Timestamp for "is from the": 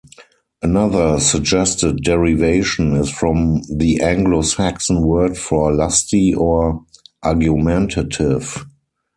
2.95-4.01